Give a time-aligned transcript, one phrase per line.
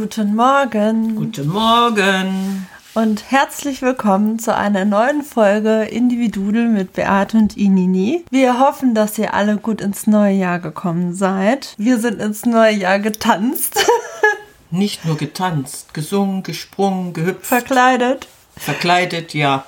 [0.00, 2.68] Guten Morgen Guten Morgen.
[2.94, 8.24] und herzlich willkommen zu einer neuen Folge Individudel mit Beate und Inini.
[8.30, 11.74] Wir hoffen, dass ihr alle gut ins neue Jahr gekommen seid.
[11.78, 13.84] Wir sind ins neue Jahr getanzt,
[14.70, 18.28] Nicht nur getanzt, gesungen, gesprungen, gehüpft, verkleidet.
[18.56, 19.64] verkleidet, ja.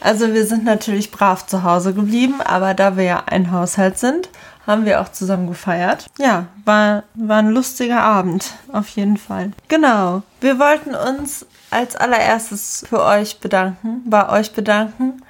[0.00, 4.28] Also wir sind natürlich brav zu Hause geblieben, aber da wir ja ein Haushalt sind,
[4.68, 6.06] haben wir auch zusammen gefeiert.
[6.18, 9.50] Ja, war, war ein lustiger Abend, auf jeden Fall.
[9.66, 15.22] Genau, wir wollten uns als allererstes für euch bedanken, bei euch bedanken.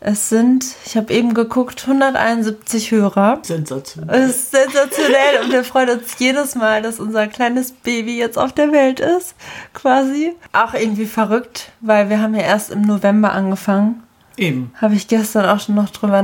[0.00, 3.40] Es sind, ich habe eben geguckt, 171 Hörer.
[3.42, 4.14] Sensationell.
[4.14, 8.52] Es ist sensationell und wir freuen uns jedes Mal, dass unser kleines Baby jetzt auf
[8.52, 9.34] der Welt ist,
[9.74, 10.36] quasi.
[10.52, 14.04] Auch irgendwie verrückt, weil wir haben ja erst im November angefangen.
[14.36, 14.70] Eben.
[14.80, 16.22] Habe ich gestern auch schon noch drüber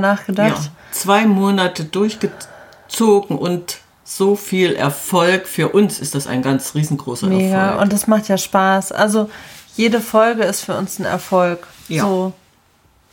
[0.67, 0.71] Ja.
[0.95, 5.47] Zwei Monate durchgezogen und so viel Erfolg.
[5.47, 7.57] Für uns ist das ein ganz riesengroßer Mega.
[7.57, 7.83] Erfolg.
[7.83, 8.93] Und es macht ja Spaß.
[8.93, 9.29] Also
[9.77, 11.67] jede Folge ist für uns ein Erfolg.
[11.89, 12.05] Ja.
[12.05, 12.33] So.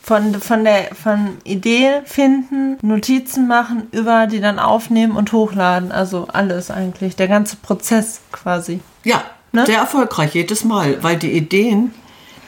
[0.00, 5.92] Von, von der von Idee finden, Notizen machen, über die dann aufnehmen und hochladen.
[5.92, 7.16] Also alles eigentlich.
[7.16, 8.80] Der ganze Prozess quasi.
[9.04, 9.22] ja,
[9.54, 9.66] Ne?
[9.66, 11.92] sehr erfolgreich jedes Mal, weil die Ideen,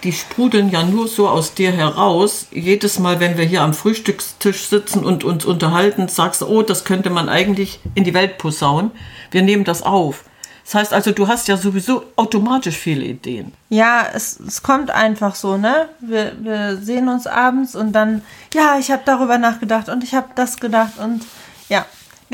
[0.04, 2.46] die sprudeln ja nur so aus dir heraus.
[2.52, 6.84] Jedes Mal, wenn wir hier am Frühstückstisch sitzen und uns unterhalten, sagst du, oh, das
[6.84, 8.90] könnte man eigentlich in die Welt posaunen.
[9.30, 10.24] Wir nehmen das auf.
[10.64, 13.52] Das heißt also, du hast ja sowieso automatisch viele Ideen.
[13.68, 15.88] Ja, es, es kommt einfach so, ne?
[16.00, 18.22] Wir, wir sehen uns abends und dann,
[18.54, 21.22] ja, ich habe darüber nachgedacht und ich habe das gedacht und
[21.68, 21.84] ja,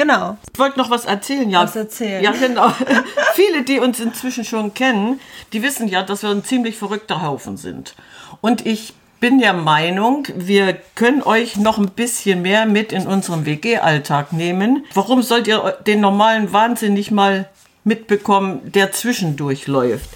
[0.01, 0.39] genau.
[0.53, 1.63] Ich wollte noch was erzählen, ja.
[1.63, 2.23] Was erzählen?
[2.23, 2.73] Ja, genau.
[3.35, 5.21] Viele, die uns inzwischen schon kennen,
[5.53, 7.95] die wissen ja, dass wir ein ziemlich verrückter Haufen sind.
[8.41, 13.45] Und ich bin der Meinung, wir können euch noch ein bisschen mehr mit in unserem
[13.45, 14.87] WG-Alltag nehmen.
[14.95, 17.49] Warum sollt ihr den normalen Wahnsinn nicht mal
[17.85, 20.09] mitbekommen, der zwischendurch läuft?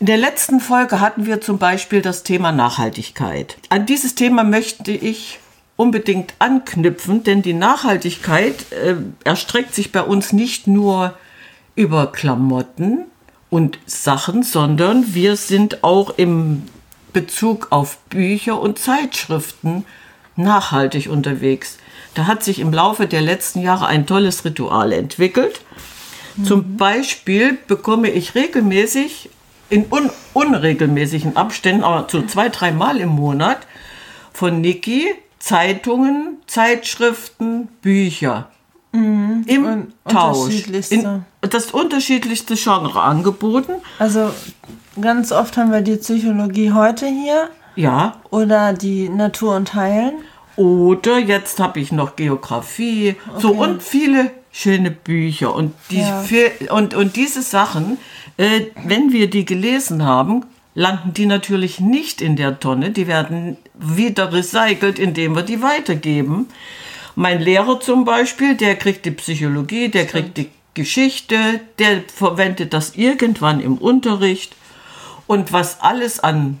[0.00, 3.58] In der letzten Folge hatten wir zum Beispiel das Thema Nachhaltigkeit.
[3.68, 5.38] An dieses Thema möchte ich
[5.78, 11.14] unbedingt anknüpfen, denn die Nachhaltigkeit äh, erstreckt sich bei uns nicht nur
[11.76, 13.04] über Klamotten
[13.48, 16.64] und Sachen, sondern wir sind auch im
[17.12, 19.84] Bezug auf Bücher und Zeitschriften
[20.34, 21.78] nachhaltig unterwegs.
[22.14, 25.60] Da hat sich im Laufe der letzten Jahre ein tolles Ritual entwickelt.
[26.44, 29.30] Zum Beispiel bekomme ich regelmäßig
[29.70, 33.58] in un unregelmäßigen Abständen, aber so zwei, dreimal im Monat
[34.32, 38.48] von Niki Zeitungen, Zeitschriften, Bücher.
[38.92, 40.38] Im Tausch.
[40.38, 40.94] unterschiedlichste.
[40.94, 43.72] In, das unterschiedlichste Genre angeboten.
[43.98, 44.30] Also
[45.00, 48.16] ganz oft haben wir die Psychologie heute hier Ja.
[48.30, 50.14] oder die Natur und Heilen.
[50.56, 53.14] Oder jetzt habe ich noch Geografie.
[53.38, 53.58] So Okay.
[53.60, 55.54] und viele schöne Bücher.
[55.54, 56.24] Und, die, Ja.
[56.70, 57.98] und, und diese Sachen,
[58.38, 60.44] äh, wenn wir die gelesen haben,
[60.78, 62.90] landen die natürlich nicht in der Tonne.
[62.90, 66.46] Die werden wieder recycelt, indem wir die weitergeben.
[67.16, 71.36] Mein Lehrer zum Beispiel, der kriegt die Psychologie, der kriegt die Geschichte,
[71.80, 74.54] der verwendet das irgendwann im Unterricht.
[75.26, 76.60] Und was alles an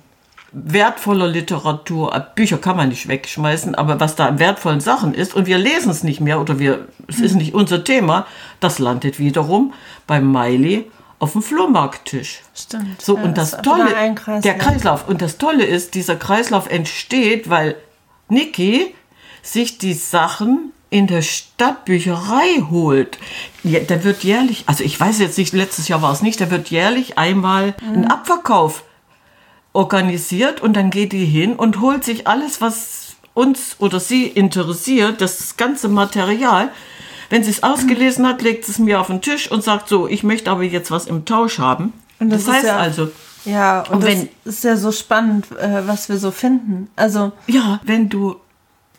[0.50, 5.32] wertvoller Literatur, äh, Bücher kann man nicht wegschmeißen, aber was da an wertvollen Sachen ist
[5.34, 8.26] und wir lesen es nicht mehr oder wir, es ist nicht unser Thema,
[8.58, 9.74] das landet wiederum
[10.08, 12.40] bei Miley auf dem Flohmarkttisch.
[12.54, 13.00] Stimmt.
[13.02, 14.40] So, Ja, und das ist Tolle, Kreislauf.
[14.42, 17.76] der Kreislauf, und das Tolle ist, dieser Kreislauf entsteht, weil
[18.28, 18.94] Niki
[19.42, 23.18] sich die Sachen in der Stadtbücherei holt.
[23.62, 26.50] Ja, der wird jährlich, also ich weiß jetzt nicht, letztes Jahr war es nicht, der
[26.50, 27.94] wird jährlich einmal Mhm.
[28.04, 28.84] ein Abverkauf
[29.72, 35.20] organisiert und dann geht die hin und holt sich alles, was uns oder sie interessiert,
[35.20, 36.70] das ganze Material.
[37.30, 40.08] Wenn sie es ausgelesen hat, legt sie es mir auf den Tisch und sagt so,
[40.08, 41.92] ich möchte aber jetzt was im Tausch haben.
[42.20, 43.10] Und das das, heißt ja- also,
[43.44, 46.88] Ja, und, Und das wenn- ist ja so spannend, äh, was wir so finden.
[46.96, 48.36] Also, ja, wenn du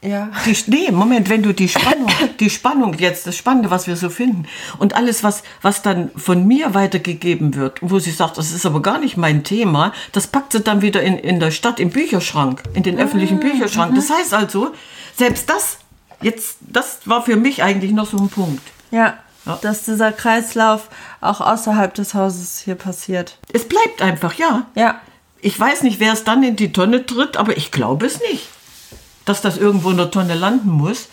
[0.01, 0.29] ja.
[0.45, 2.07] die, nee, Moment, wenn du die Spannung,
[2.39, 4.45] die Spannung jetzt, das Spannende, was wir so finden
[4.77, 8.81] und alles, was, was dann von mir weitergegeben wird, wo sie sagt, das ist aber
[8.81, 12.63] gar nicht mein Thema, das packt sie dann wieder in, in der Stadt im Bücherschrank,
[12.73, 13.93] in den öffentlichen Bücherschrank.
[13.95, 14.71] Das heißt also,
[15.17, 15.79] selbst das,
[16.21, 18.63] jetzt, das war für mich eigentlich noch so ein Punkt.
[18.91, 19.57] Ja, Ja.
[19.61, 20.89] dass dieser Kreislauf
[21.21, 23.37] auch außerhalb des Hauses hier passiert.
[23.53, 24.65] Es bleibt einfach, ja.
[24.75, 24.99] Ja,
[25.41, 28.49] Ich weiß nicht, wer es dann in die Tonne tritt, aber ich glaube es nicht,
[29.25, 31.07] dass das irgendwo in der Tonne landen muss.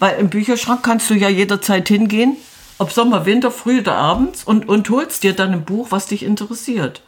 [0.00, 2.36] Weil im Bücherschrank kannst du ja jederzeit hingehen,
[2.78, 6.22] ob Sommer, Winter, früh oder abends, und, und holst dir dann ein Buch, was dich
[6.24, 7.02] interessiert.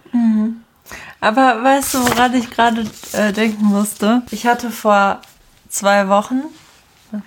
[1.20, 4.22] aber weißt du, woran ich gerade äh, denken musste?
[4.30, 5.20] Ich hatte vor
[5.68, 6.42] zwei Wochen,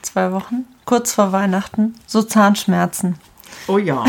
[0.01, 3.17] zwei Wochen, kurz vor Weihnachten, so Zahnschmerzen.
[3.67, 4.03] Oh ja,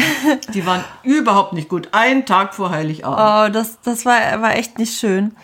[0.53, 1.89] die waren überhaupt nicht gut.
[1.93, 3.19] Einen Tag vor Heiligabend.
[3.19, 5.37] Oh, das, das war, war echt nicht schön.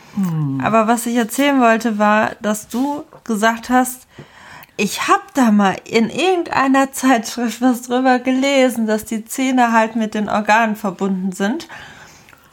[0.62, 4.06] Aber was ich erzählen wollte, war, dass du gesagt hast,
[4.76, 10.14] ich habe da mal in irgendeiner Zeitschrift was drüber gelesen, dass die Zähne halt mit
[10.14, 11.68] den Organen verbunden sind.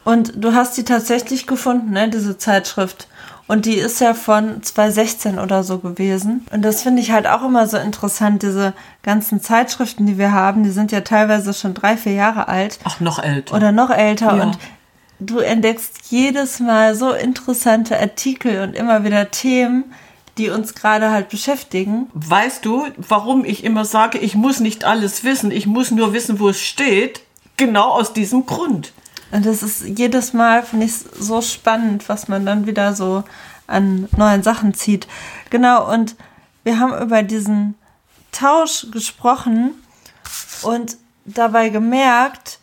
[0.04, 3.08] Und du hast die tatsächlich gefunden, ne, diese Zeitschrift.
[3.48, 6.46] Und die ist ja von 2016 oder so gewesen.
[6.52, 10.64] Und das finde ich halt auch immer so interessant, diese ganzen Zeitschriften, die wir haben,
[10.64, 12.78] die sind ja teilweise schon drei, vier Jahre alt.
[12.84, 13.56] Ach, noch älter.
[13.56, 14.36] Oder noch älter.
[14.36, 14.42] Ja.
[14.44, 14.58] Und
[15.18, 19.84] du entdeckst jedes Mal so interessante Artikel und immer wieder Themen,
[20.36, 22.08] die uns gerade halt beschäftigen.
[22.12, 26.38] Weißt du, warum ich immer sage, ich muss nicht alles wissen, ich muss nur wissen,
[26.38, 27.22] wo es steht?
[27.56, 28.92] Genau aus diesem Grund.
[29.30, 33.24] Und das ist jedes Mal, finde ich, so spannend, was man dann wieder so
[33.66, 35.06] an neuen Sachen zieht.
[35.50, 36.16] Genau, und
[36.64, 37.74] wir haben über diesen
[38.32, 39.74] Tausch gesprochen
[40.62, 42.58] und dabei gemerkt,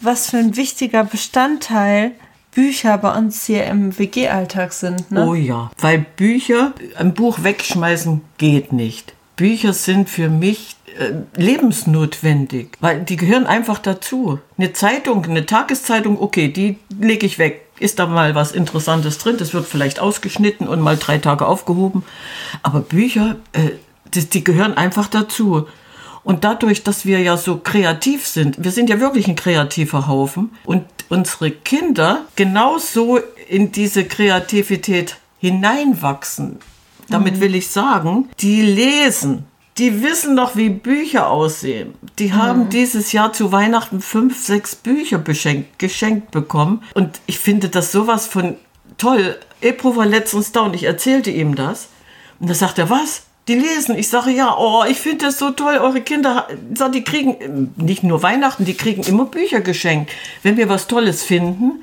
[0.00, 2.12] was für ein wichtiger Bestandteil
[2.52, 5.10] Bücher bei uns hier im WG-Alltag sind.
[5.10, 5.26] Ne?
[5.26, 9.14] Oh ja, weil Bücher, ein Buch wegschmeißen geht nicht.
[9.40, 14.38] Bücher sind für mich äh, lebensnotwendig, weil die gehören einfach dazu.
[14.58, 17.66] Eine Zeitung, eine Tageszeitung, okay, die lege ich weg.
[17.78, 19.36] Ist da mal was Interessantes drin?
[19.38, 22.04] Das wird vielleicht ausgeschnitten und mal drei Tage aufgehoben.
[22.62, 23.70] Aber Bücher, äh,
[24.12, 25.66] die, die gehören einfach dazu.
[26.22, 30.50] Und dadurch, dass wir ja so kreativ sind, wir sind ja wirklich ein kreativer Haufen
[30.66, 36.58] und unsere Kinder genauso in diese Kreativität hineinwachsen.
[37.10, 39.44] Damit will ich sagen, die lesen.
[39.78, 41.94] Die wissen doch, wie Bücher aussehen.
[42.18, 46.82] Die haben dieses Jahr zu Weihnachten fünf, sechs Bücher beschenkt, geschenkt bekommen.
[46.94, 48.56] Und ich finde das sowas von
[48.98, 49.38] toll.
[49.62, 51.88] Ebro war letztens da und ich erzählte ihm das.
[52.40, 53.22] Und da sagt er, was?
[53.48, 53.96] Die lesen.
[53.96, 55.78] Ich sage, ja, oh, ich finde das so toll.
[55.78, 60.12] Eure Kinder, sag, die kriegen nicht nur Weihnachten, die kriegen immer Bücher geschenkt.
[60.42, 61.82] Wenn wir was Tolles finden,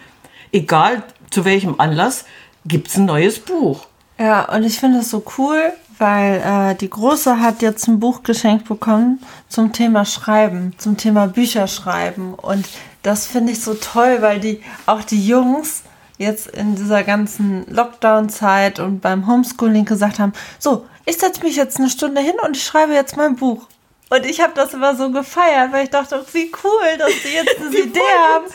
[0.52, 2.26] egal zu welchem Anlass,
[2.66, 3.88] gibt es ein neues Buch.
[4.20, 8.24] Ja, und ich finde es so cool, weil äh, die Große hat jetzt ein Buch
[8.24, 12.34] geschenkt bekommen zum Thema Schreiben, zum Thema Bücherschreiben.
[12.34, 12.68] Und
[13.04, 15.84] das finde ich so toll, weil die auch die Jungs
[16.18, 21.78] jetzt in dieser ganzen Lockdown-Zeit und beim Homeschooling gesagt haben, so, ich setze mich jetzt
[21.78, 23.68] eine Stunde hin und ich schreibe jetzt mein Buch.
[24.10, 27.56] Und ich habe das immer so gefeiert, weil ich dachte, wie cool, dass sie jetzt
[27.60, 28.00] diese Idee
[28.34, 28.46] haben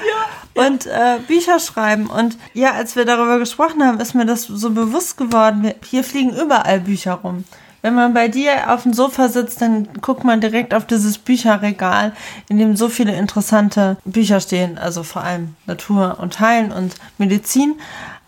[0.54, 2.06] und äh, Bücher schreiben.
[2.06, 5.62] Und ja, als wir darüber gesprochen haben, ist mir das so bewusst geworden.
[5.62, 7.44] Wir- Hier fliegen überall Bücher rum.
[7.82, 12.12] Wenn man bei dir auf dem Sofa sitzt, dann guckt man direkt auf dieses Bücherregal,
[12.48, 14.78] in dem so viele interessante Bücher stehen.
[14.78, 17.74] Also vor allem Natur und Heilen und Medizin.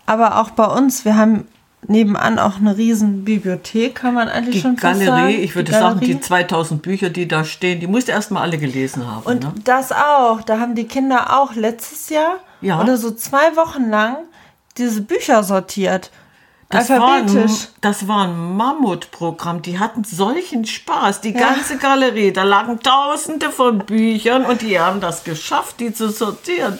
[0.05, 1.47] Aber auch bei uns, wir haben
[1.89, 5.05] nebenan auch eine riesen Bibliothek, kann man eigentlich Die schon fast sagen.
[5.11, 6.13] Galerie, ich würde Die sagen, Galerie.
[6.15, 9.23] die 2000 Bücher, die da stehen, die musst du erst mal alle gelesen haben.
[9.25, 9.53] Und ne?
[9.63, 10.41] das auch.
[10.41, 12.81] Da haben die Kinder auch letztes Jahr Ja.
[12.81, 14.17] oder so zwei Wochen lang
[14.77, 16.11] diese Bücher sortiert.
[16.69, 17.49] Das war, ein,
[17.81, 19.61] das war ein Mammutprogramm.
[19.61, 21.21] Die hatten solchen Spaß.
[21.21, 26.09] Die ganze Galerie, da lagen tausende von Büchern und die haben das geschafft, die zu
[26.09, 26.77] sortieren.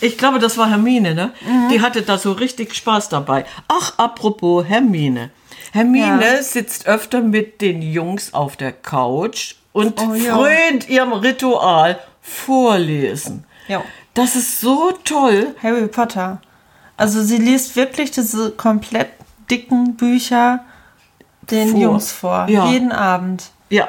[0.00, 1.32] Ich glaube, das war Hermine, ne?
[1.46, 1.68] Mhm.
[1.70, 3.44] Die hatte da so richtig Spaß dabei.
[3.68, 5.30] Ach, apropos Hermine.
[5.72, 6.42] Hermine Ja.
[6.42, 10.36] sitzt öfter mit den Jungs auf der Couch und Oh, ja.
[10.36, 13.44] frönt ihrem Ritual vorlesen.
[13.68, 13.82] Ja.
[14.14, 15.54] Das ist so toll.
[15.62, 16.40] Harry Potter.
[16.96, 19.08] Also sie liest wirklich diese komplett
[19.50, 20.64] dicken Bücher
[21.50, 21.80] den Vor.
[21.80, 22.46] Jungs vor.
[22.48, 22.66] Ja.
[22.66, 23.44] Jeden Abend.
[23.70, 23.88] Ja,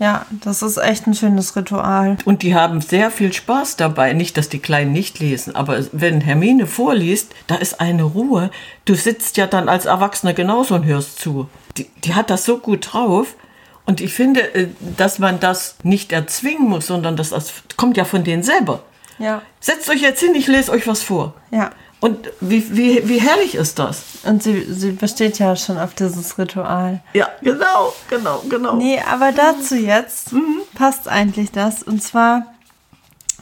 [0.00, 2.16] Ja, das ist echt ein schönes Ritual.
[2.24, 4.14] Und die haben sehr viel Spaß dabei.
[4.14, 8.50] Nicht, dass die Kleinen nicht lesen, aber wenn Hermine vorliest, da ist eine Ruhe.
[8.86, 11.50] Du sitzt ja dann als Erwachsener genauso und hörst zu.
[11.76, 13.36] Die, die hat das so gut drauf.
[13.84, 18.06] Und ich finde, äh, dass man das nicht erzwingen muss, sondern dass das kommt ja
[18.06, 18.82] von denen selber.
[19.18, 19.42] Ja.
[19.60, 21.34] Setzt euch jetzt hin, ich lese euch was vor.
[21.50, 21.72] Ja.
[22.00, 24.02] Und wie, wie, wie herrlich ist das?
[24.24, 27.00] Und sie, sie besteht ja schon auf dieses Ritual.
[27.12, 28.76] Ja, genau, genau, genau.
[28.76, 30.30] Nee, aber dazu jetzt
[30.74, 31.82] passt eigentlich das.
[31.82, 32.46] Und zwar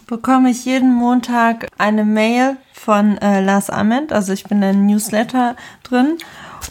[0.08, 4.12] bekomme ich jeden Montag eine Mail von äh, Lars Ament.
[4.12, 6.18] Also ich bin in einem Newsletter drin.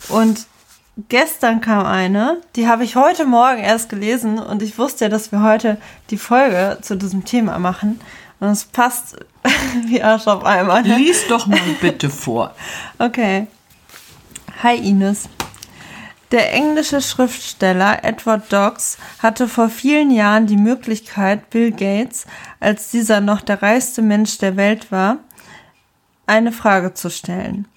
[0.10, 0.46] Und
[1.08, 4.39] gestern kam eine, die habe ich heute Morgen erst gelesen.
[4.39, 5.77] Und ich wusste ja, dass wir heute
[6.10, 8.01] die Folge zu diesem Thema machen.
[8.39, 9.17] Und es passt
[9.86, 10.84] wie Arsch auf einmal.
[10.84, 10.98] Ne?
[10.98, 12.53] Lies doch mal bitte vor.
[13.00, 13.48] Okay.
[14.63, 15.29] Hi Ines.
[16.32, 22.25] Der englische Schriftsteller Edward Dodds hatte vor vielen Jahren die Möglichkeit, Bill Gates,
[22.60, 25.20] als dieser noch der reichste Mensch der Welt war,
[26.25, 27.67] eine Frage zu stellen.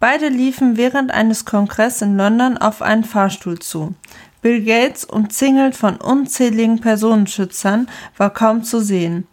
[0.00, 3.94] Beide liefen während eines Kongresses in London auf einen Fahrstuhl zu.
[4.42, 9.28] Bill Gates, umzingelt von unzähligen Personenschützern, war kaum zu sehen.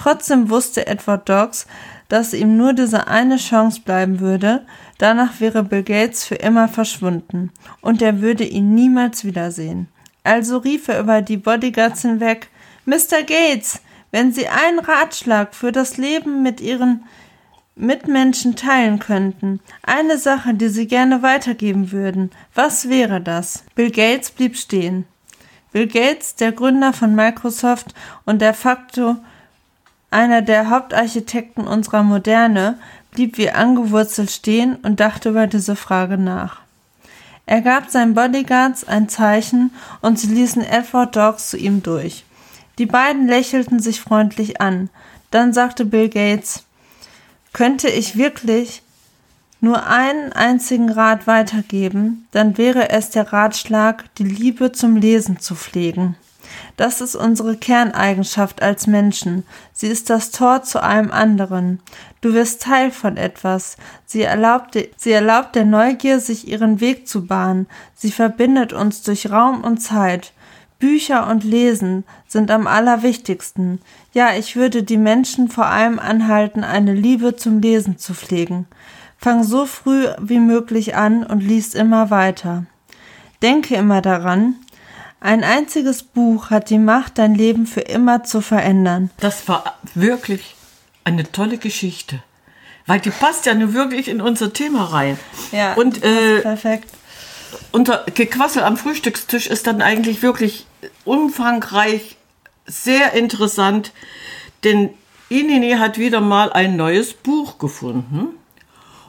[0.00, 1.66] Trotzdem wusste Edward Dawes,
[2.08, 4.64] dass ihm nur diese eine Chance bleiben würde,
[4.96, 7.52] danach wäre Bill Gates für immer verschwunden
[7.82, 9.88] und er würde ihn niemals wiedersehen.
[10.24, 12.48] Also rief er über die Bodyguards hinweg
[12.86, 13.24] Mr.
[13.26, 17.04] Gates, wenn Sie einen Ratschlag für das Leben mit Ihren
[17.76, 23.64] Mitmenschen teilen könnten, eine Sache, die Sie gerne weitergeben würden, was wäre das?
[23.74, 25.04] Bill Gates blieb stehen.
[25.72, 29.18] Bill Gates, der Gründer von Microsoft und de facto
[30.10, 32.78] einer der Hauptarchitekten unserer Moderne,
[33.10, 36.60] blieb wie angewurzelt stehen und dachte über diese Frage nach.
[37.46, 42.24] Er gab seinen Bodyguards ein Zeichen und sie ließen Edward Dawes zu ihm durch.
[42.78, 44.88] Die beiden lächelten sich freundlich an.
[45.30, 46.64] Dann sagte Bill Gates,
[47.52, 48.82] könnte ich wirklich
[49.60, 55.54] nur einen einzigen Rat weitergeben, dann wäre es der Ratschlag, die Liebe zum Lesen zu
[55.54, 56.16] pflegen.
[56.80, 59.44] Das ist unsere Kerneigenschaft als Menschen.
[59.74, 61.80] Sie ist das Tor zu allem anderen.
[62.22, 63.76] Du wirst Teil von etwas.
[64.06, 67.66] Sie erlaubt, sie erlaubt der Neugier, sich ihren Weg zu bahnen.
[67.94, 70.32] Sie verbindet uns durch Raum und Zeit.
[70.78, 73.82] Bücher und Lesen sind am allerwichtigsten.
[74.14, 78.66] Ja, ich würde die Menschen vor allem anhalten, eine Liebe zum Lesen zu pflegen.
[79.18, 82.64] Fang so früh wie möglich an und lies immer weiter.
[83.42, 84.54] Denke immer daran,
[85.20, 89.10] ein einziges Buch hat die Macht, dein Leben für immer zu verändern.
[89.18, 90.54] Das war wirklich
[91.04, 92.22] eine tolle Geschichte.
[92.86, 95.18] Weil die passt ja nur wirklich in unser Thema rein.
[95.52, 96.90] Ja, und äh, perfekt.
[97.70, 100.66] unser Gequassel am Frühstückstisch ist dann eigentlich wirklich
[101.04, 102.16] umfangreich,
[102.66, 103.92] sehr interessant,
[104.64, 104.90] denn
[105.28, 108.28] Inini hat wieder mal ein neues Buch gefunden.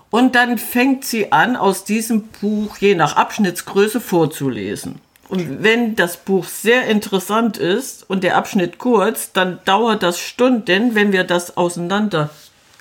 [0.10, 5.00] Und dann fängt sie an, aus diesem Buch je nach Abschnittsgröße vorzulesen.
[5.32, 10.94] Und wenn das Buch sehr interessant ist und der Abschnitt kurz, dann dauert das Stunden,
[10.94, 12.30] wenn wir das auseinander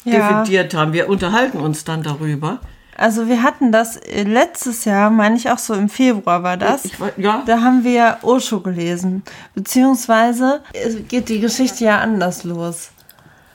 [0.04, 0.42] Ja.
[0.42, 0.92] dividiert haben.
[0.92, 2.59] Wir unterhalten uns dann darüber.
[2.97, 6.85] Also wir hatten das äh, letztes Jahr, meine ich auch so im Februar war das.
[6.87, 7.45] Ich ja.
[7.47, 9.23] Da haben wir Osho gelesen.
[9.54, 12.90] Beziehungsweise es geht die Geschichte ja anders los.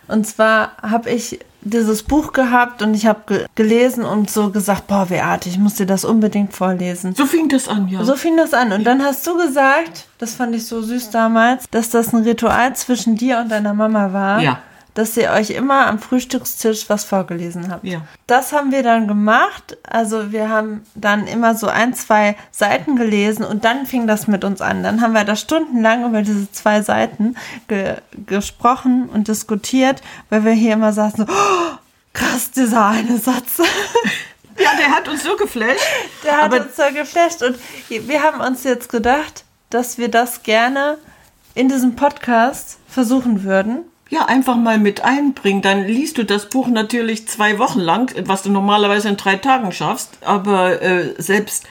[0.08, 4.88] Und zwar habe ich dieses Buch gehabt und ich habe ge gelesen und so gesagt,
[4.88, 7.16] boah, Beate, ich muss dir das unbedingt vorlesen.
[7.16, 8.04] So fing das an, ja.
[8.04, 8.72] So fing das an.
[8.72, 12.76] Und dann hast du gesagt, das fand ich so süß damals, dass das ein Ritual
[12.76, 14.42] zwischen dir und deiner Mama war.
[14.42, 14.60] Ja.
[14.96, 17.84] Dass ihr euch immer am Frühstückstisch was vorgelesen habt.
[17.84, 18.02] Ja.
[18.26, 19.78] Das haben wir dann gemacht.
[19.84, 24.44] Also wir haben dann immer so ein, zwei Seiten gelesen und dann fing das mit
[24.44, 24.82] uns an.
[24.82, 27.36] Dann haben wir da stundenlang über diese zwei Seiten
[27.68, 31.78] ge gesprochen und diskutiert, weil wir hier immer saßen so, oh,
[32.14, 33.58] krass, dieser eine Satz.
[34.58, 35.86] ja, der hat uns so geflasht.
[36.24, 37.58] Der hat uns so geflasht und
[37.90, 40.98] wir haben uns jetzt gedacht, dass wir das gerne
[41.54, 43.80] in diesem Podcast versuchen würden.
[44.10, 45.62] Ja, einfach mal mit einbringen.
[45.62, 49.72] Dann liest du das Buch natürlich zwei Wochen lang, was du normalerweise in drei Tagen
[49.72, 50.18] schaffst.
[50.22, 51.66] Aber äh, selbst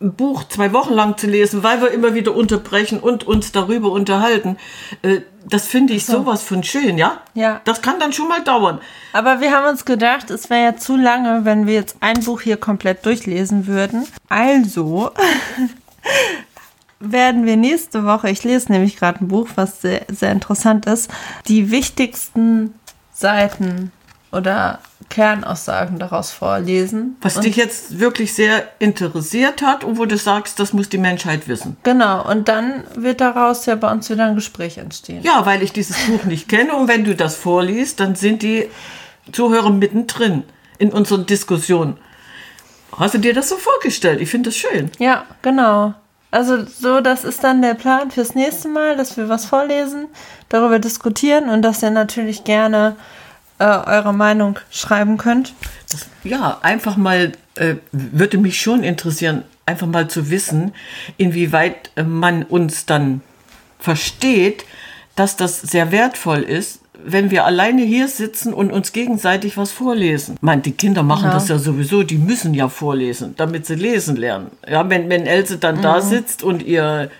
[0.00, 3.90] ein Buch zwei Wochen lang zu lesen, weil wir immer wieder unterbrechen und uns darüber
[3.90, 4.58] unterhalten,
[5.02, 7.20] äh, das finde ich sowas von schön, ja?
[7.34, 7.60] Ja.
[7.64, 8.80] Das kann dann schon mal dauern.
[9.12, 12.40] Aber wir haben uns gedacht, es wäre ja zu lange, wenn wir jetzt ein Buch
[12.42, 14.06] hier komplett durchlesen würden.
[14.28, 15.10] Also
[17.02, 21.10] werden wir nächste Woche, ich lese nämlich gerade ein Buch, was sehr, sehr interessant ist,
[21.48, 22.74] die wichtigsten
[23.12, 23.92] Seiten
[24.30, 24.78] oder
[25.10, 27.16] Kernaussagen daraus vorlesen.
[27.20, 30.98] Was und, dich jetzt wirklich sehr interessiert hat und wo du sagst, das muss die
[30.98, 31.76] Menschheit wissen.
[31.82, 35.22] Genau, und dann wird daraus ja bei uns wieder ein Gespräch entstehen.
[35.22, 38.68] Ja, weil ich dieses Buch nicht kenne und wenn du das vorliest, dann sind die
[39.32, 40.44] Zuhörer mittendrin
[40.78, 41.98] in unseren Diskussionen.
[42.96, 44.20] Hast du dir das so vorgestellt?
[44.20, 44.90] Ich finde das schön.
[44.98, 45.94] Ja, genau.
[46.32, 50.06] Also so, das ist dann der Plan fürs nächste Mal, dass wir was vorlesen,
[50.48, 52.96] darüber diskutieren und dass ihr natürlich gerne
[53.58, 55.52] äh, eure Meinung schreiben könnt.
[56.24, 60.72] Ja, einfach mal, äh, würde mich schon interessieren, einfach mal zu wissen,
[61.18, 63.20] inwieweit äh, man uns dann
[63.78, 64.64] versteht,
[65.16, 70.34] dass das sehr wertvoll ist, wenn wir alleine hier sitzen und uns gegenseitig was vorlesen.
[70.36, 71.34] Ich meine, die Kinder machen Genau.
[71.34, 74.50] das ja sowieso, die müssen ja vorlesen, damit sie lesen lernen.
[74.68, 77.10] Ja, wenn, wenn Else dann da sitzt und ihr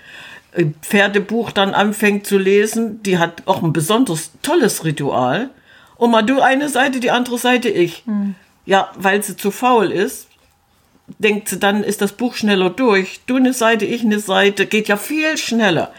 [0.53, 5.49] äh, Pferdebuch dann anfängt zu lesen, die hat auch ein besonders tolles Ritual.
[5.97, 8.05] Oma, du eine Seite, die andere Seite ich.
[8.67, 10.29] Ja, weil sie zu faul ist,
[11.19, 13.21] denkt sie, dann ist das Buch schneller durch.
[13.27, 15.93] Du eine Seite, ich eine Seite, geht ja viel schneller.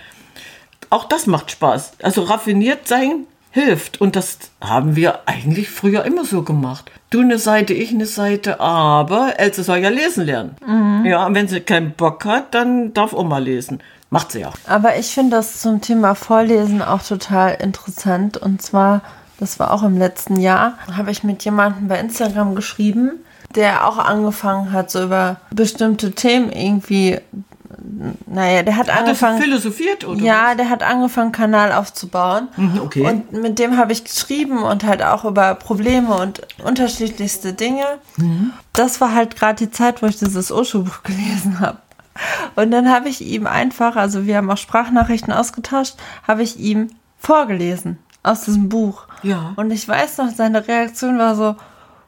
[0.90, 1.94] Auch das macht Spaß.
[2.02, 4.02] Also raffiniert sein hilft.
[4.02, 6.92] Und das haben wir eigentlich früher immer so gemacht.
[7.12, 11.06] Du eine Seite, ich eine Seite, aber Else soll ja lesen lernen.
[11.06, 13.80] Ja, und wenn sie keinen Bock hat, dann darf Oma lesen.
[14.10, 14.52] Macht sie ja.
[14.68, 18.38] Aber ich finde das zum Thema Vorlesen auch total interessant.
[18.38, 19.02] Und zwar,
[19.40, 23.20] das war auch im letzten Jahr, habe ich mit jemandem bei Instagram geschrieben,
[23.56, 27.20] der auch angefangen hat, so über bestimmte Themen irgendwie.
[28.26, 29.42] Naja, der hat, Hat angefangen.
[29.42, 30.22] philosophiert oder?
[30.22, 32.48] Ja, der hat angefangen, Kanal aufzubauen.
[32.58, 33.06] Mhm, okay.
[33.06, 37.86] Und mit dem habe ich geschrieben und halt auch über Probleme und unterschiedlichste Dinge.
[38.18, 38.52] Mhm.
[38.74, 41.78] Das war halt gerade die Zeit, wo ich dieses Osho-Buch gelesen habe.
[42.56, 45.96] Und dann habe ich ihm einfach, also wir haben auch Sprachnachrichten ausgetauscht,
[46.28, 49.08] habe ich ihm vorgelesen aus diesem Buch.
[49.24, 49.54] Ja.
[49.56, 51.56] Und ich weiß noch, seine Reaktion war so,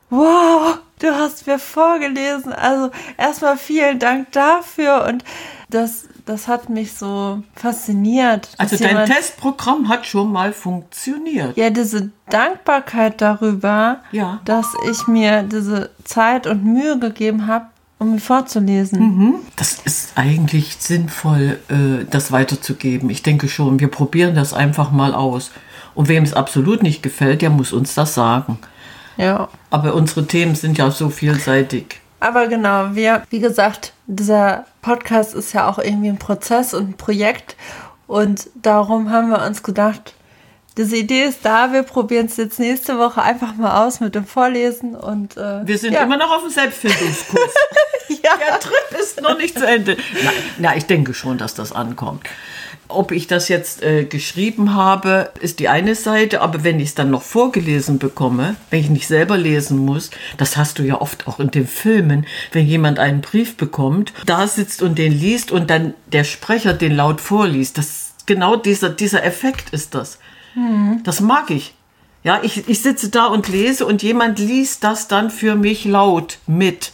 [0.10, 2.54] wow, du hast mir vorgelesen.
[2.54, 5.06] Also erstmal vielen Dank dafür.
[5.08, 5.24] Und
[5.70, 8.50] das, das hat mich so fasziniert.
[8.58, 11.58] Also dein Testprogramm hat schon mal funktioniert.
[11.58, 14.40] Ja, diese Dankbarkeit darüber, Ja.
[14.46, 17.66] dass ich mir diese Zeit und Mühe gegeben habe,
[17.98, 19.00] um mir vorzulesen.
[19.00, 19.36] Mhm.
[19.56, 23.10] Das ist eigentlich sinnvoll, äh, das weiterzugeben.
[23.10, 25.52] Ich denke schon, wir probieren das einfach mal aus.
[25.94, 28.60] Und wem es absolut nicht gefällt, der muss uns das sagen.
[29.18, 29.50] Ja.
[29.70, 32.02] Aber unsere Themen sind ja so vielseitig.
[32.20, 36.98] Aber genau, wir, wie gesagt, dieser Podcast ist ja auch irgendwie ein Prozess und ein
[36.98, 37.56] Projekt.
[38.08, 40.14] Und darum haben wir uns gedacht,
[40.78, 44.26] diese Idee ist da, wir probieren es jetzt nächste Woche einfach mal aus mit dem
[44.26, 44.96] Vorlesen.
[44.96, 46.04] Und äh, Wir sind ja.
[46.04, 47.54] immer noch auf dem Selbstfindungskurs.
[48.10, 48.32] ja.
[48.38, 49.96] Der Trip ist noch nicht zu Ende.
[50.24, 52.24] Na, na, ich denke schon, dass das ankommt.
[52.88, 56.96] Ob ich das jetzt äh, geschrieben habe, ist die eine Seite, aber wenn ich es
[56.96, 61.28] dann noch vorgelesen bekomme, wenn ich nicht selber lesen muss, das hast du ja oft
[61.28, 65.70] auch in den Filmen, wenn jemand einen Brief bekommt, da sitzt und den liest und
[65.70, 67.78] dann der Sprecher den laut vorliest.
[67.78, 70.20] Das genau dieser, dieser Effekt ist das.
[71.04, 71.74] Das mag ich.
[72.24, 76.40] Ja, ich, ich sitze da und lese und jemand liest das dann für mich laut
[76.48, 76.92] mit.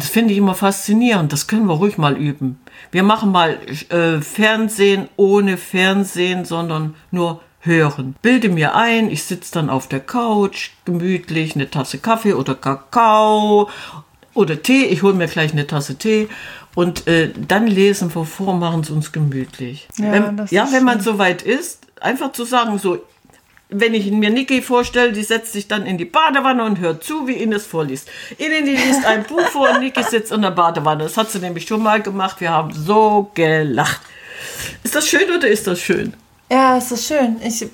[0.00, 1.30] Und das finde ich immer faszinierend.
[1.30, 2.58] Das können wir ruhig mal üben.
[2.90, 3.58] Wir machen mal
[3.90, 8.14] äh, Fernsehen ohne Fernsehen, sondern nur hören.
[8.22, 13.68] Bilde mir ein, ich sitze dann auf der Couch, gemütlich, eine Tasse Kaffee oder Kakao
[14.32, 14.86] oder Tee.
[14.86, 16.30] Ich hole mir gleich eine Tasse Tee.
[16.74, 19.86] Und äh, dann lesen wir vor, machen es uns gemütlich.
[19.98, 21.12] Ja, wenn, ja wenn man schön.
[21.12, 23.04] so weit ist, einfach zu sagen, so,
[23.70, 27.26] wenn ich mir Niki vorstelle, die setzt sich dann in die Badewanne und hört zu,
[27.26, 28.08] wie Ines vorliest.
[28.38, 31.04] Ines liest ein Buch vor und Niki sitzt in der Badewanne.
[31.04, 32.40] Das hat sie nämlich schon mal gemacht.
[32.40, 34.00] Wir haben so gelacht.
[34.82, 36.14] Ist das schön oder ist das schön?
[36.50, 37.36] Ja, es ist schön.
[37.42, 37.66] Ich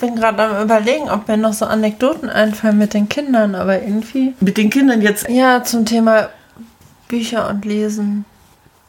[0.00, 4.34] bin gerade am überlegen, ob mir noch so Anekdoten einfallen mit den Kindern, aber irgendwie.
[4.40, 5.28] Mit den Kindern jetzt.
[5.28, 6.30] Ja, zum Thema
[7.08, 8.24] Bücher und Lesen.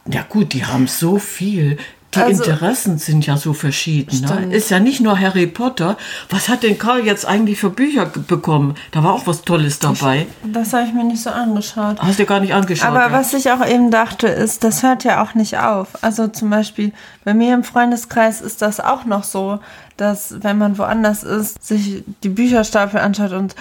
[0.06, 1.78] Ja gut, die haben so viel.
[2.14, 4.20] Die Also- Interessen sind ja so verschieden.
[4.20, 4.54] Ne?
[4.54, 5.96] Ist ja nicht nur Harry Potter.
[6.28, 8.74] Was hat denn Karl jetzt eigentlich für Bücher bekommen?
[8.90, 10.26] Da war auch was Tolles dabei.
[10.44, 11.96] Das habe ich mir nicht so angeschaut.
[12.00, 12.88] Hast du gar nicht angeschaut.
[12.88, 13.12] Aber ja?
[13.12, 15.88] was ich auch eben dachte, ist, das hört ja auch nicht auf.
[16.02, 16.92] Also zum Beispiel
[17.24, 19.60] bei mir im Freundeskreis ist das auch noch so,
[19.96, 23.54] dass wenn man woanders ist, sich die Bücherstapel anschaut und,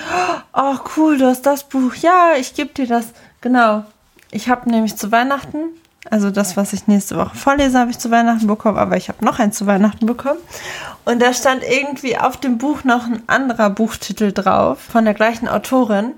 [0.54, 3.08] oh cool, du hast das Buch, ja, ich gebe dir das.
[3.40, 3.86] Genau.
[4.32, 5.58] Ich habe nämlich zu Weihnachten,
[6.10, 9.24] also das, was ich nächste Woche vorlese, habe ich zu Weihnachten bekommen, aber ich habe
[9.24, 10.40] noch eins zu Weihnachten bekommen.
[11.06, 15.48] Und da stand irgendwie auf dem Buch noch ein anderer Buchtitel drauf von der gleichen
[15.48, 16.14] Autorin.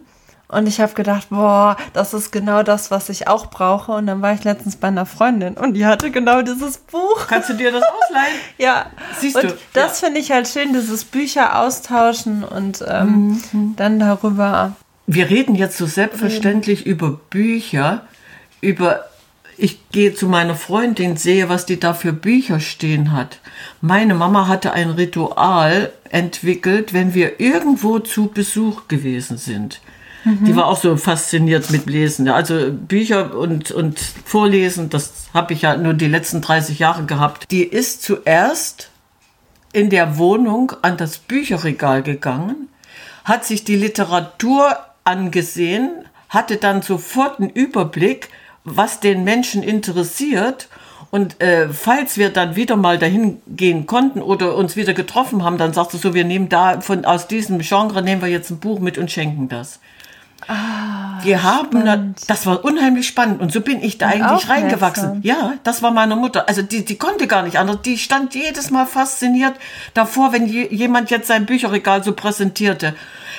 [0.47, 3.91] Und ich habe gedacht, boah, das ist genau das, was ich auch brauche.
[3.91, 7.27] Und dann war ich letztens bei einer Freundin und die hatte genau dieses Buch.
[7.27, 8.35] Kannst du dir das ausleihen?
[8.57, 8.85] Ja,
[9.19, 13.41] Siehst und du, das finde ich halt schön, dieses Bücher austauschen und ähm,
[13.75, 14.75] dann darüber.
[15.07, 18.03] Wir reden jetzt so selbstverständlich über Bücher,
[18.61, 19.05] über
[19.57, 23.39] ich gehe zu meiner Freundin, sehe, was die da für Bücher stehen hat.
[23.81, 29.81] Meine Mama hatte ein Ritual entwickelt, wenn wir irgendwo zu Besuch gewesen sind.
[30.25, 32.29] Die war auch so fasziniert mit Lesen.
[32.29, 37.51] Also Bücher und, und Vorlesen, das habe ich ja nur die letzten 30 Jahre gehabt.
[37.51, 38.89] Die ist zuerst
[39.73, 42.69] in der Wohnung an das Bücherregal gegangen,
[43.25, 48.29] hat sich die Literatur angesehen, hatte dann sofort einen Überblick,
[48.63, 50.69] was den Menschen interessiert.
[51.11, 55.59] Und äh, falls wir dann wieder mal dahin gehen konnten oder uns wieder getroffen haben,
[55.59, 58.59] dann sagst du so, wir nehmen da von aus diesem Genre nehmen wir jetzt ein
[58.59, 59.79] Buch mit und schenken das.
[61.21, 64.55] wir haben, na, das war unheimlich spannend und so bin ich da eigentlich aufmerksam.
[64.55, 65.19] reingewachsen.
[65.21, 66.49] Ja, das war meine Mutter.
[66.49, 67.81] Also die, die konnte gar nicht anders.
[67.83, 69.53] Die stand jedes Mal fasziniert
[69.93, 72.95] davor, wenn je, jemand jetzt sein Bücherregal so präsentierte.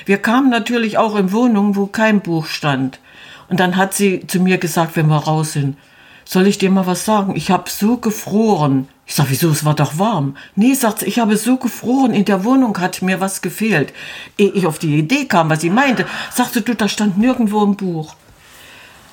[0.07, 3.01] Wir kamen natürlich auch in Wohnungen, wo kein Buch stand.
[3.49, 5.77] Und dann hat sie zu mir gesagt, wenn wir raus sind,
[6.25, 7.37] soll ich dir mal was sagen?
[7.37, 8.89] Ich habe so gefroren.
[9.07, 9.51] Ich sag, wieso?
[9.51, 10.37] Es war doch warm.
[10.57, 12.15] Nee, sagt sie, ich habe so gefroren.
[12.15, 13.93] In der Wohnung hat mir was gefehlt.
[14.39, 17.77] Ehe ich auf die Idee kam, was sie meinte, sagte du, da stand nirgendwo ein
[17.77, 18.15] Buch.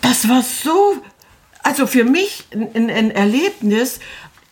[0.01, 0.95] Das war so,
[1.63, 3.99] also für mich ein, ein Erlebnis.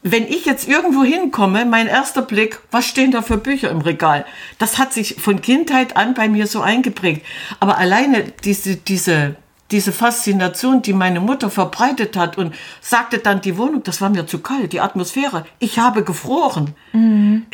[0.03, 4.25] wenn ich jetzt irgendwo hinkomme, mein erster Blick, was stehen da für Bücher im Regal?
[4.57, 7.25] Das hat sich von Kindheit an bei mir so eingeprägt.
[7.59, 9.35] Aber alleine diese, diese,
[9.71, 14.25] diese Faszination, die meine Mutter verbreitet hat und sagte dann, die Wohnung, das war mir
[14.25, 16.75] zu kalt, die Atmosphäre, ich habe gefroren.
[16.93, 17.45] Mhm.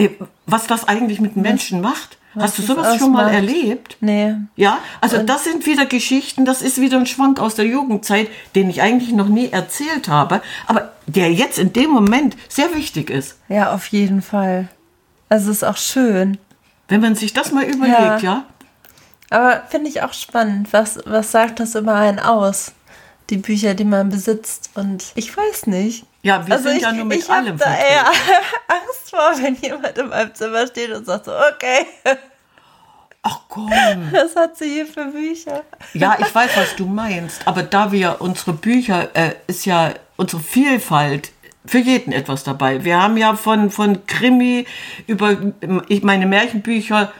[0.46, 2.18] Was das eigentlich mit Menschen macht?
[2.38, 3.98] Hast du sowas schon mal erlebt?
[4.02, 4.36] Nee.
[4.56, 8.28] Ja, also und das sind wieder Geschichten, das ist wieder ein Schwank aus der Jugendzeit,
[8.56, 13.10] den ich eigentlich noch nie erzählt habe, aber der jetzt in dem Moment sehr wichtig
[13.10, 13.38] ist.
[13.48, 14.68] Ja, auf jeden Fall.
[15.30, 16.38] Also es ist auch schön.
[16.88, 18.18] Wenn man sich das mal überlegt, ja.
[18.22, 18.46] ja?
[19.36, 20.72] Aber finde ich auch spannend.
[20.72, 22.72] Was, was sagt das über einen aus?
[23.30, 24.70] Die Bücher, die man besitzt.
[24.76, 26.06] Und ich weiß nicht.
[26.22, 28.06] Ja, wir also sind ich, ja nur mit ich allem da eher
[28.70, 31.86] Angst vor, wenn jemand in meinem Zimmer steht und sagt so, okay.
[33.24, 33.70] Ach komm.
[34.14, 35.64] Was hat sie hier für Bücher?
[35.94, 37.46] Ja, ich weiß, was du meinst.
[37.46, 41.34] Aber da wir unsere Bücher, äh, ist ja unsere Vielfalt
[41.66, 42.86] für jeden etwas dabei.
[42.86, 44.66] Wir haben ja von, von Krimi
[45.08, 45.36] über
[45.90, 47.12] ich meine Märchenbücher,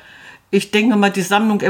[0.56, 1.62] ich denke mal, die Sammlung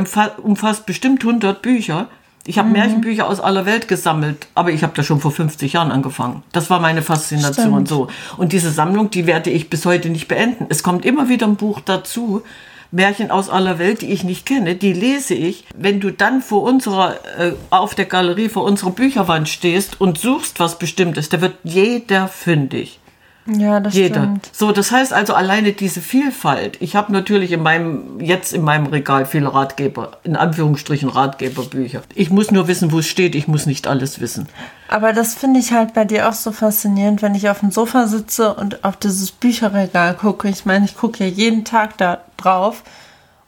[0.43, 2.07] umfasst bestimmt 100 Bücher.
[2.45, 2.73] Ich habe mhm.
[2.73, 6.43] Märchenbücher aus aller Welt gesammelt, aber ich habe da schon vor 50 Jahren angefangen.
[6.51, 7.87] Das war meine Faszination Stimmt.
[7.87, 8.07] so.
[8.37, 10.67] Und diese Sammlung, die werde ich bis heute nicht beenden.
[10.69, 12.43] Es kommt immer wieder ein Buch dazu,
[12.91, 15.65] Märchen aus aller Welt, die ich nicht kenne, die lese ich.
[15.75, 20.59] Wenn du dann vor unserer, äh, auf der Galerie, vor unserer Bücherwand stehst und suchst
[20.59, 22.99] was Bestimmtes, da wird jeder fündig.
[23.47, 24.21] Ja, das Jeder.
[24.21, 24.49] stimmt.
[24.53, 26.77] So, das heißt also alleine diese Vielfalt.
[26.81, 32.01] Ich habe natürlich in meinem, jetzt in meinem Regal viele Ratgeber, in Anführungsstrichen Ratgeberbücher.
[32.15, 33.35] Ich muss nur wissen, wo es steht.
[33.35, 34.47] Ich muss nicht alles wissen.
[34.87, 38.07] Aber das finde ich halt bei dir auch so faszinierend, wenn ich auf dem Sofa
[38.07, 40.49] sitze und auf dieses Bücherregal gucke.
[40.49, 42.83] Ich meine, ich gucke ja jeden Tag da drauf.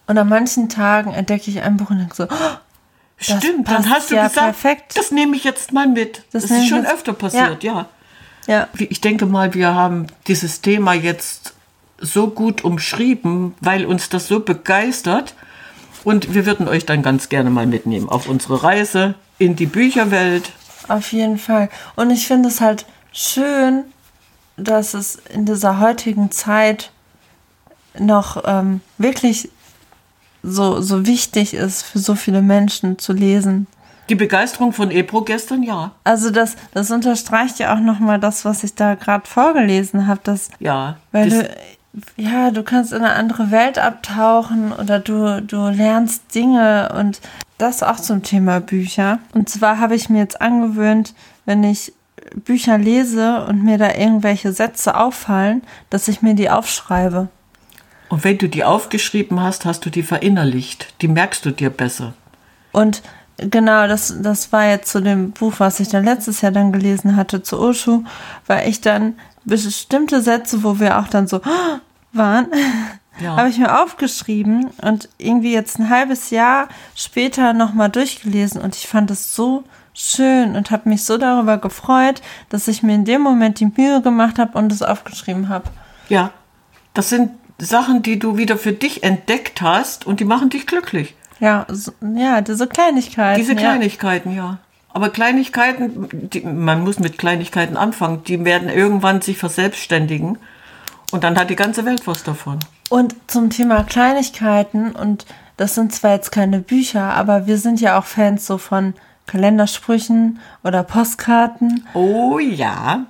[0.05, 2.57] Und an manchen Tagen entdecke ich ein Buch und denke so, oh,
[3.19, 4.95] Stimmt, dann hast du ja gesagt, perfekt.
[4.95, 6.21] das nehme ich jetzt mal mit.
[6.31, 7.73] Das, das ist schon öfter passiert, ja.
[7.73, 7.85] ja.
[8.47, 8.67] Ja.
[8.77, 11.53] Ich denke mal, wir haben dieses Thema jetzt
[11.99, 15.35] so gut umschrieben, weil uns das so begeistert.
[16.03, 20.51] Und wir würden euch dann ganz gerne mal mitnehmen auf unsere Reise in die Bücherwelt.
[20.87, 21.69] Auf jeden Fall.
[21.95, 23.83] Und ich finde es halt schön,
[24.55, 26.91] dass es in dieser heutigen Zeit
[27.99, 29.49] noch ähm, wirklich
[30.43, 33.67] so, so wichtig ist für so viele Menschen zu lesen.
[34.09, 35.91] Die Begeisterung von Ebro gestern, ja.
[36.03, 40.39] Also das, das unterstreicht ja auch nochmal das, was ich da gerade vorgelesen habe.
[40.59, 40.97] Ja.
[41.11, 41.49] Weil du,
[42.15, 47.21] ja, du kannst in eine andere Welt abtauchen oder du, du lernst Dinge und
[47.57, 49.19] das auch zum Thema Bücher.
[49.33, 51.13] Und zwar habe ich mir jetzt angewöhnt,
[51.45, 51.93] wenn ich
[52.35, 57.29] Bücher lese und mir da irgendwelche Sätze auffallen, dass ich mir die aufschreibe.
[58.09, 60.93] Und wenn du die aufgeschrieben hast, hast du die verinnerlicht.
[61.01, 62.13] Die merkst du dir besser.
[62.71, 63.01] Und
[63.37, 67.15] Genau, das, das war jetzt zu dem Buch, was ich dann letztes Jahr dann gelesen
[67.15, 68.03] hatte, zu Oshu,
[68.47, 69.13] weil ich dann
[69.45, 71.41] bestimmte Sätze, wo wir auch dann so
[72.13, 72.47] waren,
[73.19, 73.37] ja.
[73.37, 78.87] habe ich mir aufgeschrieben und irgendwie jetzt ein halbes Jahr später nochmal durchgelesen und ich
[78.87, 83.21] fand es so schön und habe mich so darüber gefreut, dass ich mir in dem
[83.21, 85.69] Moment die Mühe gemacht habe und es aufgeschrieben habe.
[86.09, 86.31] Ja,
[86.93, 91.15] das sind Sachen, die du wieder für dich entdeckt hast und die machen dich glücklich.
[91.39, 93.39] Ja, so, ja, diese Kleinigkeiten.
[93.39, 94.35] Diese Kleinigkeiten, ja.
[94.35, 94.57] ja.
[94.89, 100.39] Aber Kleinigkeiten, die, man muss mit Kleinigkeiten anfangen, die werden irgendwann sich verselbstständigen
[101.11, 102.59] und dann hat die ganze Welt was davon.
[102.89, 105.25] Und zum Thema Kleinigkeiten, und
[105.57, 108.93] das sind zwar jetzt keine Bücher, aber wir sind ja auch Fans so von
[109.27, 111.85] Kalendersprüchen oder Postkarten.
[111.93, 113.05] Oh ja.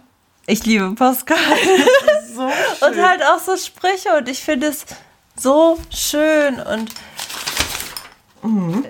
[0.46, 1.46] Ich liebe Postkarten.
[2.36, 2.44] so.
[2.44, 4.86] Und halt auch so Sprüche und ich finde es
[5.36, 6.90] so schön und
[8.44, 8.86] Mhm.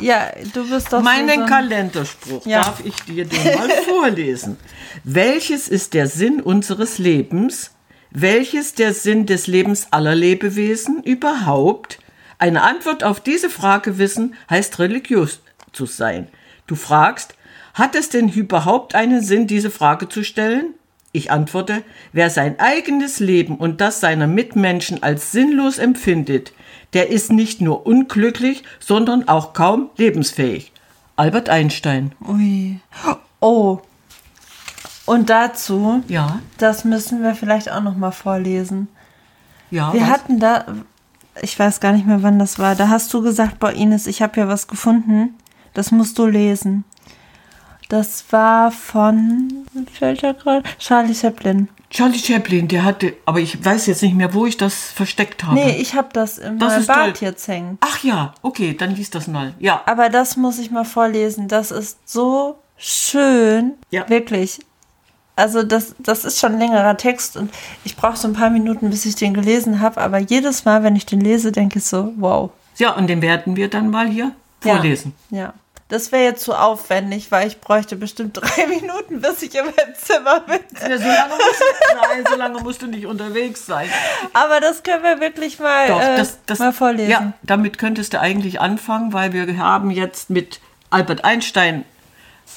[0.00, 1.02] Ja, du bist doch.
[1.02, 2.62] Meinen so Kalenderspruch ja.
[2.62, 4.56] darf ich dir den mal vorlesen.
[5.04, 7.72] Welches ist der Sinn unseres Lebens?
[8.10, 11.98] Welches der Sinn des Lebens aller Lebewesen überhaupt?
[12.38, 15.40] Eine Antwort auf diese Frage wissen heißt religiös
[15.72, 16.28] zu sein.
[16.66, 17.34] Du fragst,
[17.74, 20.74] hat es denn überhaupt einen Sinn, diese Frage zu stellen?
[21.18, 26.52] Ich antworte, wer sein eigenes Leben und das seiner Mitmenschen als sinnlos empfindet,
[26.92, 30.70] der ist nicht nur unglücklich, sondern auch kaum lebensfähig.
[31.16, 32.12] Albert Einstein.
[32.24, 32.78] Ui.
[33.40, 33.80] Oh.
[35.06, 36.38] Und dazu, ja.
[36.56, 38.86] das müssen wir vielleicht auch noch mal vorlesen.
[39.72, 39.92] Ja.
[39.92, 40.08] Wir was?
[40.08, 40.66] hatten da,
[41.42, 42.76] ich weiß gar nicht mehr, wann das war.
[42.76, 45.34] Da hast du gesagt, boah Ines, ich habe ja was gefunden.
[45.74, 46.84] Das musst du lesen.
[47.88, 49.66] Das war von?
[50.78, 51.68] Charlie Chaplin.
[51.90, 55.54] Charlie Chaplin, der hatte, aber ich weiß jetzt nicht mehr, wo ich das versteckt habe.
[55.54, 57.28] Nee, ich habe das in das meinem Bad toll.
[57.28, 57.78] jetzt hängen.
[57.80, 59.54] Ach ja, okay, dann liest das mal.
[59.58, 59.80] Ja.
[59.86, 61.48] Aber das muss ich mal vorlesen.
[61.48, 63.72] Das ist so schön.
[63.90, 64.06] Ja.
[64.10, 64.58] Wirklich.
[65.34, 67.50] also das, das ist schon ein längerer Text und
[67.84, 69.98] ich brauche so ein paar Minuten, bis ich den gelesen habe.
[70.02, 72.50] Aber jedes Mal, wenn ich den lese, denke ich so, wow.
[72.76, 74.74] Ja, und den werden wir dann mal hier Ja.
[74.74, 75.14] vorlesen.
[75.30, 75.54] Ja.
[75.88, 80.40] Das wäre jetzt zu aufwendig, weil ich bräuchte bestimmt drei Minuten, bis ich meinem Zimmer
[80.40, 80.60] bin.
[80.80, 83.88] Ja, so lange musst du, nein, so lange musst du nicht unterwegs sein.
[84.34, 87.10] Aber das können wir wirklich mal, Doch, äh, das, das, mal vorlesen.
[87.10, 91.84] Ja, damit könntest du eigentlich anfangen, weil wir haben jetzt mit Albert Einstein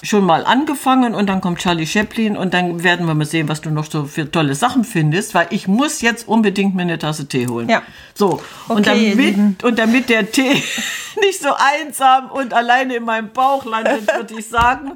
[0.04, 3.62] schon mal angefangen und dann kommt Charlie Chaplin und dann werden wir mal sehen, was
[3.62, 7.28] du noch so für tolle Sachen findest, weil ich muss jetzt unbedingt mir eine Tasse
[7.28, 7.70] Tee holen.
[7.70, 7.84] Ja.
[8.16, 9.58] So, und, Okay, Lieben.
[9.58, 10.54] damit, und damit der Tee
[11.22, 14.94] nicht so einsam und alleine in meinem Bauch landet, würde ich sagen,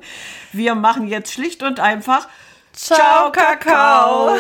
[0.52, 2.28] wir machen jetzt schlicht und einfach
[2.76, 4.36] Ciao, Kakao.